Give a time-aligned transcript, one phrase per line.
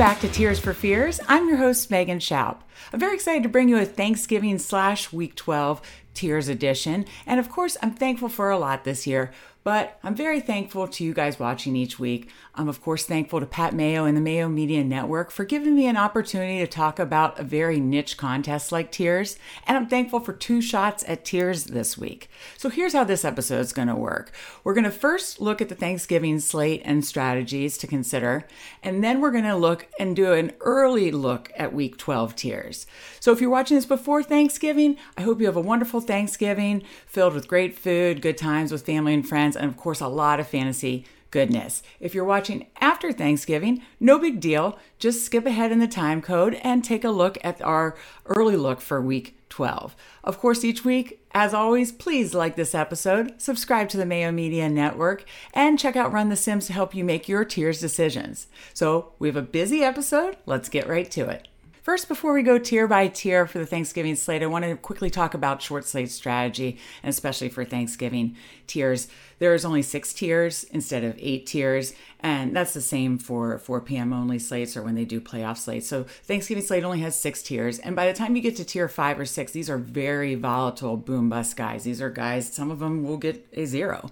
[0.00, 1.20] back to Tears for Fears.
[1.28, 2.56] I'm your host, Megan Schaub.
[2.90, 5.82] I'm very excited to bring you a Thanksgiving slash Week 12
[6.14, 7.04] Tiers edition.
[7.26, 9.30] And of course, I'm thankful for a lot this year.
[9.62, 12.30] But I'm very thankful to you guys watching each week.
[12.60, 15.86] I'm, of course, thankful to Pat Mayo and the Mayo Media Network for giving me
[15.86, 19.38] an opportunity to talk about a very niche contest like Tiers.
[19.66, 22.28] And I'm thankful for two shots at Tiers this week.
[22.58, 24.32] So here's how this episode is going to work
[24.62, 28.46] we're going to first look at the Thanksgiving slate and strategies to consider.
[28.82, 32.86] And then we're going to look and do an early look at week 12 Tiers.
[33.20, 37.32] So if you're watching this before Thanksgiving, I hope you have a wonderful Thanksgiving filled
[37.32, 40.46] with great food, good times with family and friends and of course, a lot of
[40.46, 41.82] fantasy goodness.
[41.98, 44.78] If you're watching after Thanksgiving, no big deal.
[44.98, 48.80] Just skip ahead in the time code and take a look at our early look
[48.80, 49.94] for week 12.
[50.24, 54.68] Of course, each week, as always, please like this episode, subscribe to the Mayo Media
[54.68, 58.46] Network, and check out Run the Sims to help you make your tiers decisions.
[58.72, 60.36] So, we have a busy episode.
[60.46, 61.49] Let's get right to it.
[61.82, 65.08] First, before we go tier by tier for the Thanksgiving slate, I want to quickly
[65.08, 68.36] talk about short slate strategy, and especially for Thanksgiving
[68.66, 69.08] tiers.
[69.38, 73.80] There is only six tiers instead of eight tiers, and that's the same for 4
[73.80, 74.12] p.m.
[74.12, 75.88] only slates or when they do playoff slates.
[75.88, 78.86] So Thanksgiving slate only has six tiers, and by the time you get to tier
[78.86, 81.84] five or six, these are very volatile boom bust guys.
[81.84, 84.10] These are guys, some of them will get a zero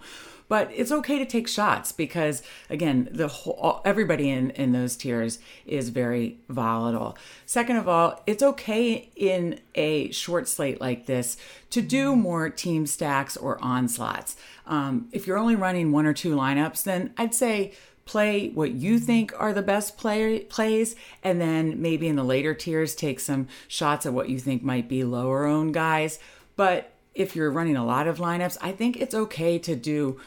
[0.48, 5.38] but it's okay to take shots because again the whole everybody in in those tiers
[5.66, 11.36] is very volatile second of all it's okay in a short slate like this
[11.70, 16.34] to do more team stacks or onslaughts um, if you're only running one or two
[16.34, 17.72] lineups then i'd say
[18.08, 22.54] play what you think are the best play, plays, and then maybe in the later
[22.54, 26.18] tiers take some shots at what you think might be lower owned guys.
[26.56, 30.18] But if you're running a lot of lineups, I think it's okay to do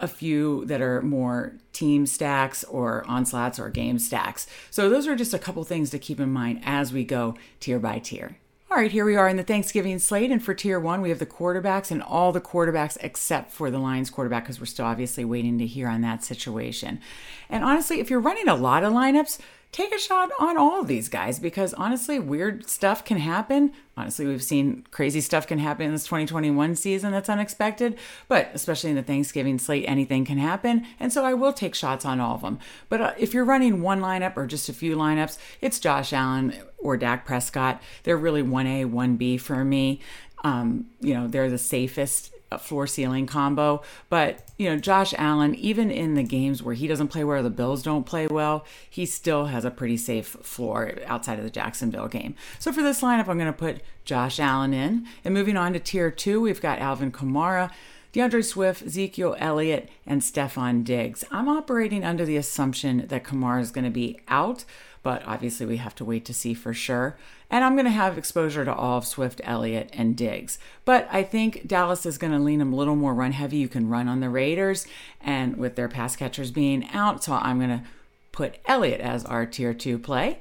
[0.00, 4.46] a few that are more team stacks or onslaughts or game stacks.
[4.70, 7.78] So those are just a couple things to keep in mind as we go tier
[7.78, 8.36] by tier.
[8.70, 10.30] All right, here we are in the Thanksgiving slate.
[10.30, 13.80] And for tier one, we have the quarterbacks and all the quarterbacks except for the
[13.80, 17.00] Lions quarterback, because we're still obviously waiting to hear on that situation.
[17.48, 19.38] And honestly, if you're running a lot of lineups,
[19.72, 23.72] take a shot on all of these guys because honestly, weird stuff can happen.
[23.96, 28.90] Honestly, we've seen crazy stuff can happen in this 2021 season that's unexpected, but especially
[28.90, 30.86] in the Thanksgiving slate, anything can happen.
[30.98, 32.58] And so I will take shots on all of them.
[32.88, 36.54] But uh, if you're running one lineup or just a few lineups, it's Josh Allen
[36.78, 37.80] or Dak Prescott.
[38.02, 40.00] They're really 1A, 1B for me.
[40.42, 43.82] Um, you know, they're the safest floor ceiling combo.
[44.08, 47.50] But, you know, Josh Allen, even in the games where he doesn't play where the
[47.50, 52.08] Bills don't play well, he still has a pretty safe floor outside of the Jacksonville
[52.08, 52.34] game.
[52.58, 55.06] So for this lineup, I'm going to put Josh Allen in.
[55.24, 57.70] And moving on to tier two, we've got Alvin Kamara.
[58.12, 61.22] DeAndre Swift, Ezekiel Elliott, and Stefon Diggs.
[61.30, 64.64] I'm operating under the assumption that Kamara is going to be out,
[65.02, 67.16] but obviously we have to wait to see for sure.
[67.50, 70.58] And I'm going to have exposure to all of Swift, Elliott, and Diggs.
[70.84, 73.56] But I think Dallas is going to lean them a little more run heavy.
[73.56, 74.86] You can run on the Raiders,
[75.20, 77.84] and with their pass catchers being out, so I'm going to
[78.32, 80.38] put Elliott as our tier two play.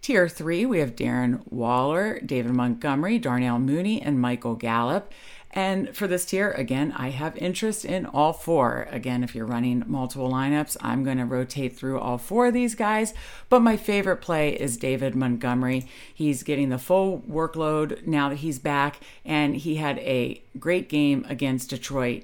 [0.00, 5.12] Tier three, we have Darren Waller, David Montgomery, Darnell Mooney, and Michael Gallup.
[5.58, 8.86] And for this tier, again, I have interest in all four.
[8.92, 12.76] Again, if you're running multiple lineups, I'm going to rotate through all four of these
[12.76, 13.12] guys.
[13.48, 15.88] But my favorite play is David Montgomery.
[16.14, 21.26] He's getting the full workload now that he's back, and he had a great game
[21.28, 22.22] against Detroit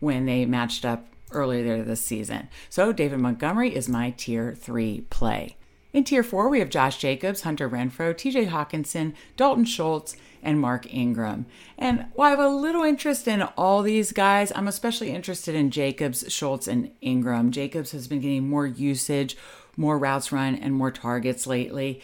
[0.00, 2.48] when they matched up earlier this season.
[2.68, 5.56] So David Montgomery is my tier three play.
[5.94, 10.92] In tier four, we have Josh Jacobs, Hunter Renfrow, TJ Hockenson, Dalton Schultz, and Mark
[10.92, 11.46] Ingram.
[11.78, 15.70] And while I have a little interest in all these guys, I'm especially interested in
[15.70, 17.52] Jacobs, Schultz, and Ingram.
[17.52, 19.36] Jacobs has been getting more usage,
[19.76, 22.02] more routes run, and more targets lately.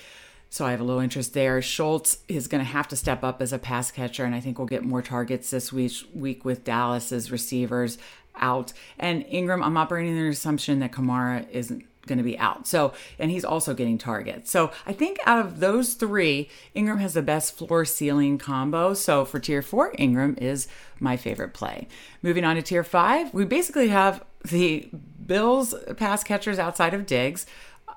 [0.50, 1.60] So I have a little interest there.
[1.60, 4.56] Schultz is going to have to step up as a pass catcher, and I think
[4.56, 7.98] we'll get more targets this week, week with Dallas's receivers
[8.36, 8.72] out.
[9.00, 12.66] And Ingram, I'm operating under the assumption that Kamara isn't going to be out.
[12.66, 14.50] So, and he's also getting targets.
[14.50, 18.94] So, I think out of those three, Ingram has the best floor ceiling combo.
[18.94, 20.68] So, for tier four, Ingram is
[20.98, 21.88] my favorite play.
[22.22, 24.88] Moving on to tier five, we basically have the
[25.26, 27.46] Bills pass catchers outside of Diggs.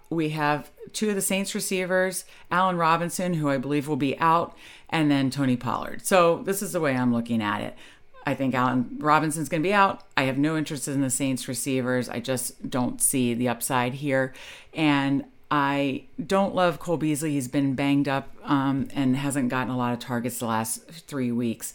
[0.10, 4.56] We have two of the Saints receivers, Allen Robinson, who I believe will be out,
[4.90, 6.06] and then Tony Pollard.
[6.06, 7.76] So, this is the way I'm looking at it.
[8.26, 10.04] I think Allen Robinson's going to be out.
[10.16, 12.10] I have no interest in the Saints receivers.
[12.10, 14.34] I just don't see the upside here.
[14.74, 17.34] And I don't love Cole Beasley.
[17.34, 21.32] He's been banged up um, and hasn't gotten a lot of targets the last three
[21.32, 21.74] weeks.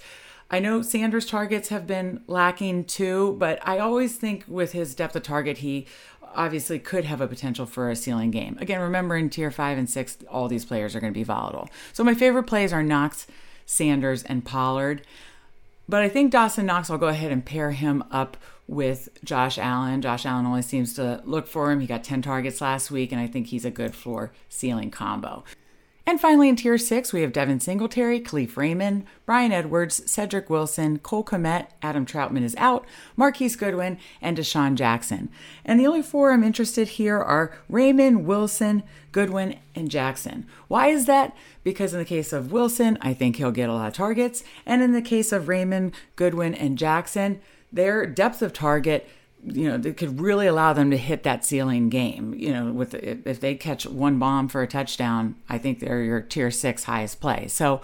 [0.50, 5.14] I know Sanders' targets have been lacking too, but I always think with his depth
[5.14, 5.86] of target, he
[6.34, 8.56] obviously could have a potential for a ceiling game.
[8.60, 11.68] Again, remember in tier five and six, all these players are going to be volatile.
[11.92, 13.26] So my favorite plays are Knox,
[13.66, 15.02] Sanders, and Pollard.
[15.88, 18.36] But I think Dawson Knox, I'll go ahead and pair him up
[18.66, 20.02] with Josh Allen.
[20.02, 21.80] Josh Allen always seems to look for him.
[21.80, 25.44] He got 10 targets last week, and I think he's a good floor ceiling combo.
[26.08, 31.00] And finally, in Tier 6, we have Devin Singletary, Kalif Raymond, Bryan Edwards, Cedric Wilson,
[31.00, 35.28] Cole Kmet, Adam Trautman is out, Marquise Goodwin, and DeSean Jackson.
[35.66, 40.46] And the only four I'm interested here are Raymond, Wilson, Goodwin, and Jackson.
[40.66, 41.36] Why is that?
[41.62, 44.42] Because in the case of Wilson, I think he'll get a lot of targets.
[44.64, 47.38] And in the case of Raymond, Goodwin, and Jackson,
[47.70, 49.06] their depth of target
[49.52, 52.34] you know, that could really allow them to hit that ceiling game.
[52.34, 56.20] You know, with if they catch one bomb for a touchdown, I think they're your
[56.20, 57.48] tier six highest play.
[57.48, 57.80] So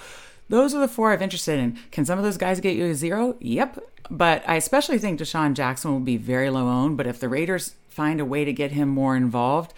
[0.48, 1.78] those are the four I've interested in.
[1.90, 3.36] Can some of those guys get you a zero?
[3.40, 3.78] Yep.
[4.10, 6.96] But I especially think DeSean Jackson will be very low owned.
[6.96, 9.72] But if the Raiders find a way to get him more involved,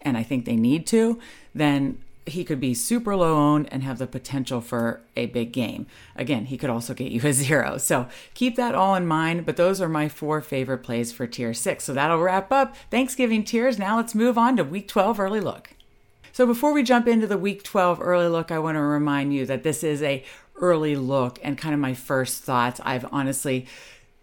[0.00, 1.20] and I think they need to,
[1.54, 5.86] then he could be super low owned and have the potential for a big game.
[6.16, 7.78] Again, he could also get you a zero.
[7.78, 9.46] So keep that all in mind.
[9.46, 11.84] But those are my four favorite plays for tier six.
[11.84, 13.78] So that'll wrap up Thanksgiving tiers.
[13.78, 15.70] Now let's move on to week 12 early look.
[16.32, 19.46] So before we jump into the week 12 early look, I want to remind you
[19.46, 20.22] that this is a
[20.56, 22.80] early look and kind of my first thoughts.
[22.84, 23.66] I've honestly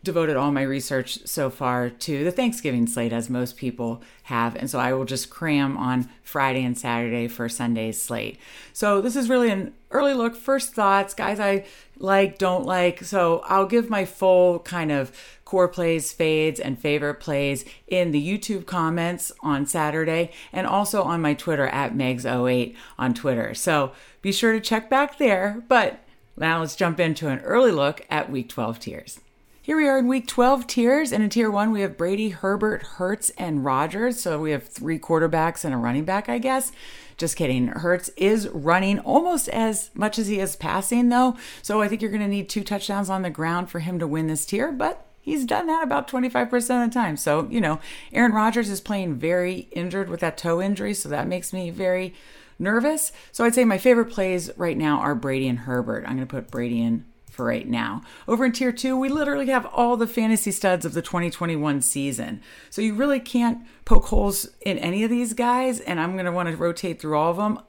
[0.03, 4.55] devoted all my research so far to the Thanksgiving slate, as most people have.
[4.55, 8.38] And so I will just cram on Friday and Saturday for Sunday's slate.
[8.73, 11.65] So this is really an early look, first thoughts, guys I
[11.97, 13.03] like, don't like.
[13.03, 15.11] So I'll give my full kind of
[15.45, 21.21] core plays, fades, and favorite plays in the YouTube comments on Saturday and also on
[21.21, 23.53] my Twitter at Megs08 on Twitter.
[23.53, 23.91] So
[24.21, 25.63] be sure to check back there.
[25.67, 26.00] But
[26.35, 29.19] now let's jump into an early look at week 12 tiers.
[29.65, 32.83] Here we are in week 12 tiers, and in tier one, we have Brady, Herbert,
[32.83, 34.21] Hurts, and Rodgers.
[34.21, 36.74] So we have three quarterbacks and a running back, I guess.
[37.15, 37.68] Just kidding.
[37.68, 41.38] Hurts is running almost as much as he is passing, though.
[41.62, 44.06] So I think you're going to need two touchdowns on the ground for him to
[44.06, 47.15] win this tier, but he's done that about 25% of the time.
[47.15, 47.80] So, you know,
[48.12, 52.13] Aaron Rodgers is playing very injured with that toe injury, so that makes me very
[52.60, 53.13] nervous.
[53.31, 56.04] So I'd say my favorite plays right now are Brady and Herbert.
[56.04, 58.01] I'm going to put Brady in for right now.
[58.27, 62.41] Over in tier two, we literally have all the fantasy studs of the 2021 season.
[62.69, 66.31] So you really can't poke holes in any of these guys, and I'm going to
[66.31, 67.59] want to rotate through all of them.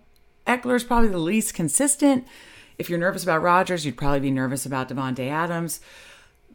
[0.46, 2.26] Ekeler is probably the least consistent.
[2.78, 5.80] If you're nervous about Rodgers, you'd probably be nervous about Davante Adams.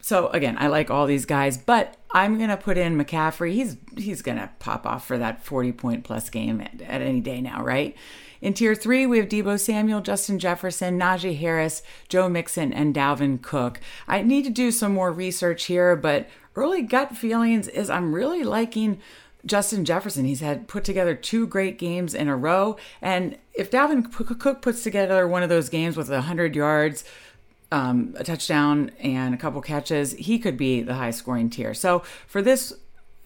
[0.02, 3.54] So again, I like all these guys, but I'm gonna put in McCaffrey.
[3.54, 7.42] He's he's gonna pop off for that 40 point plus game at, at any day
[7.42, 7.96] now, right?
[8.42, 13.42] In tier three, we have Deebo Samuel, Justin Jefferson, Najee Harris, Joe Mixon, and Dalvin
[13.42, 13.82] Cook.
[14.08, 18.44] I need to do some more research here, but early gut feelings is I'm really
[18.44, 19.00] liking
[19.46, 20.26] Justin Jefferson.
[20.26, 22.78] He's had put together two great games in a row.
[23.02, 27.04] And if Dalvin Cook puts together one of those games with 100 yards,
[27.72, 31.74] um, a touchdown, and a couple catches, he could be the high scoring tier.
[31.74, 32.74] So for this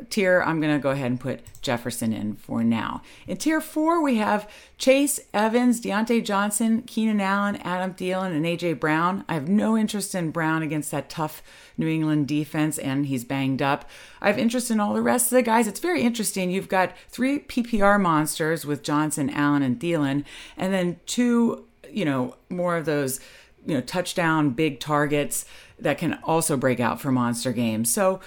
[0.09, 3.01] tier, I'm going to go ahead and put Jefferson in for now.
[3.27, 8.79] In tier four, we have Chase Evans, Diontae Johnson, Keenan Allen, Adam Thielen, and AJ
[8.79, 9.23] Brown.
[9.29, 11.41] I have no interest in Brown against that tough
[11.77, 13.89] New England defense, and he's banged up.
[14.21, 15.67] I have interest in all the rest of the guys.
[15.67, 16.51] It's very interesting.
[16.51, 20.25] You've got three PPR monsters with Johnson, Allen, and Thielen,
[20.57, 23.19] and then two, you know, more of those,
[23.65, 25.45] you know, touchdown big targets
[25.79, 27.91] that can also break out for monster games.
[27.91, 28.19] So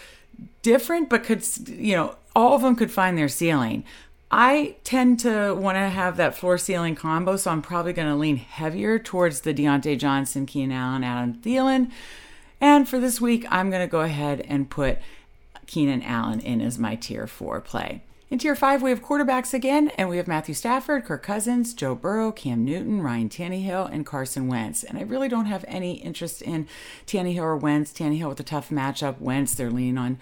[0.62, 3.85] different, but could, you know, all of them could find their ceiling.
[4.31, 8.16] I tend to want to have that floor ceiling combo, so I'm probably going to
[8.16, 11.90] lean heavier towards the Diontae Johnson, Keenan Allen, Adam Thielen.
[12.61, 14.99] And for this week, I'm going to go ahead and put
[15.66, 18.02] Keenan Allen in as my tier four play.
[18.28, 21.95] In tier five, we have quarterbacks again, and we have Matthew Stafford, Kirk Cousins, Joe
[21.95, 24.83] Burrow, Cam Newton, Ryan Tannehill, and Carson Wentz.
[24.83, 26.66] And I really don't have any interest in
[27.06, 27.92] Tannehill or Wentz.
[27.92, 29.21] Tannehill with a tough matchup.
[29.21, 30.18] Wentz, they're leaning on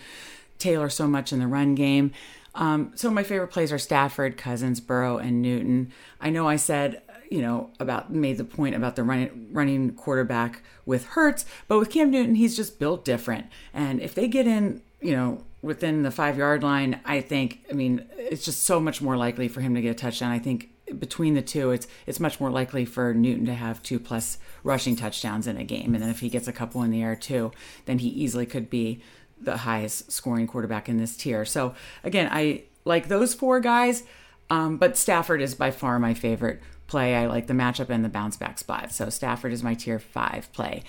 [0.58, 2.12] Taylor so much in the run game.
[2.54, 5.90] Um, so my favorite plays are Stafford, Cousins, Burrow, and Newton.
[6.20, 10.60] I know I said, you know, about made the point about the running running quarterback
[10.84, 13.46] with Hurts, but with Cam Newton, he's just built different.
[13.72, 17.72] And if they get in, you know, within the five yard line, I think, I
[17.72, 20.30] mean, it's just so much more likely for him to get a touchdown.
[20.30, 20.68] I think
[20.98, 24.94] between the two, it's it's much more likely for Newton to have two plus rushing
[24.94, 25.94] touchdowns in a game.
[25.94, 27.50] And then if he gets a couple in the air too,
[27.86, 29.00] then he easily could be
[29.40, 31.46] the highest scoring quarterback in this tier.
[31.46, 34.02] So again, I like those four guys,
[34.50, 37.16] um, but Stafford is by far my favorite play.
[37.16, 38.92] I like the matchup and the bounce back spot.
[38.92, 40.84] So Stafford is my tier five play.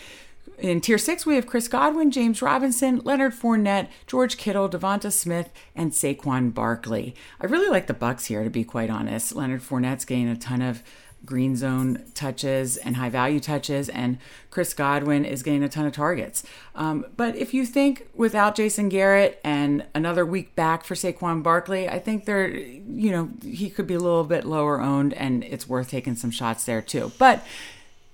[0.57, 5.49] In tier six, we have Chris Godwin, James Robinson, Leonard Fournette, George Kittle, Devonta Smith,
[5.75, 7.13] and Saquon Barkley.
[7.41, 9.35] I really like the Bucs here, to be quite honest.
[9.35, 10.81] Leonard Fournette's getting a ton of
[11.25, 14.17] green zone touches and high value touches, and
[14.49, 16.43] Chris Godwin is getting a ton of targets.
[16.75, 21.89] Um, but if you think without Jason Garrett and another week back for Saquon Barkley,
[21.89, 25.67] I think they're, you know, he could be a little bit lower owned, and it's
[25.67, 27.11] worth taking some shots there too.
[27.17, 27.43] But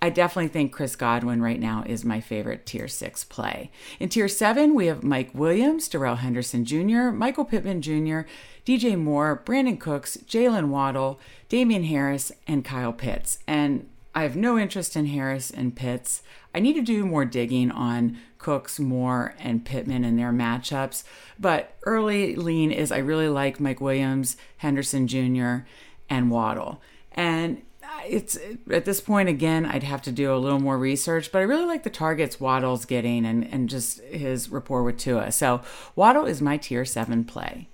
[0.01, 3.69] I definitely think Chris Godwin right now is my favorite tier six play.
[3.99, 8.21] In tier seven, we have Mike Williams, Darrell Henderson Jr., Michael Pittman Jr.,
[8.65, 13.37] DJ Moore, Brandin Cooks, Jaylen Waddle, Damien Harris, and Kyle Pitts.
[13.47, 16.23] And I have no interest in Harris and Pitts.
[16.53, 21.03] I need to do more digging on Cooks, Moore, and Pittman and their matchups.
[21.39, 25.65] But early lean is I really like Mike Williams, Henderson Jr.,
[26.09, 26.81] and Waddle.
[27.13, 27.61] And
[28.07, 28.37] it's
[28.69, 31.65] at this point again i'd have to do a little more research but i really
[31.65, 35.31] like the targets waddle's getting and, and just his rapport with tua.
[35.31, 35.61] So
[35.95, 37.67] waddle is my tier 7 play.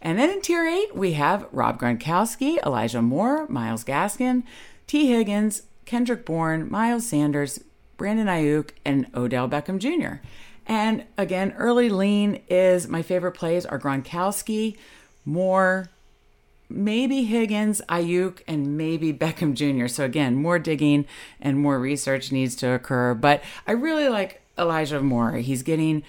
[0.00, 4.44] And then in tier 8 we have rob gronkowski elijah moore myles gaskin
[4.86, 5.08] t.
[5.08, 7.60] Higgins kendrick bourne miles sanders
[7.96, 10.22] brandon aiyuk and odell beckham jr
[10.66, 14.76] and again early lean is my favorite plays are gronkowski
[15.24, 15.88] moore
[16.68, 19.88] maybe Higgins, Aiyuk, and maybe Beckham Jr.
[19.88, 21.06] So again, more digging
[21.40, 23.14] and more research needs to occur.
[23.14, 25.32] But I really like Elijah Moore.
[25.32, 26.02] He's getting,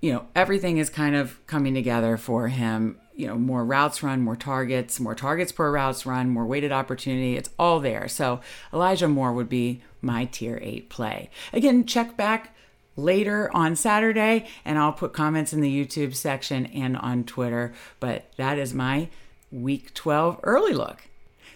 [0.00, 2.98] you know, everything is kind of coming together for him.
[3.14, 7.36] You know, more routes run, more targets, more targets per routes run, more weighted opportunity.
[7.36, 8.08] It's all there.
[8.08, 8.40] So
[8.72, 11.30] Elijah Moore would be my tier eight play.
[11.52, 12.54] Again, check back
[12.94, 17.74] later on Saturday and I'll put comments in the YouTube section and on Twitter.
[18.00, 19.08] But that is my
[19.56, 21.08] Week 12 early look.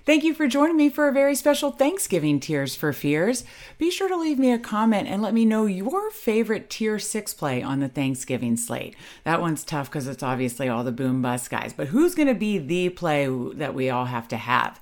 [0.06, 3.44] Thank you for joining me for a very special Thanksgiving Tears for Fears.
[3.76, 7.34] Be sure to leave me a comment and let me know your favorite Tier 6
[7.34, 8.96] play on the Thanksgiving slate.
[9.24, 12.34] That one's tough because it's obviously all the boom bust guys, but who's going to
[12.34, 14.80] be the play that we all have to have?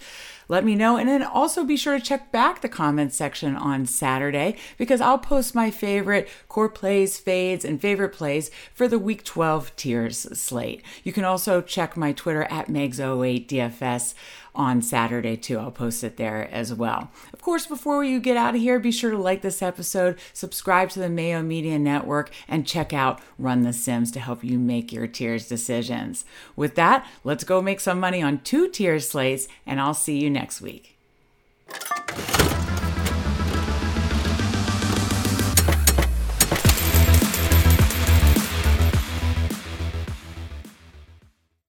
[0.49, 0.97] Let me know.
[0.97, 5.19] And then also be sure to check back the comments section on Saturday because I'll
[5.19, 10.83] post my favorite core plays, fades, and favorite plays for the week 12 tiers slate.
[11.05, 14.15] You can also check my Twitter at Megs08DFS
[14.59, 15.59] on Saturday too.
[15.59, 17.11] I'll post it there as well.
[17.33, 20.91] Of course, before you get out of here, be sure to like this episode, subscribe
[20.91, 24.93] to the Mayo Media Network, and check out Run the Sims to help you make
[24.93, 26.25] your tiers decisions.
[26.57, 30.29] With that, let's go make some money on two tier slates, and I'll see you
[30.39, 30.97] next week.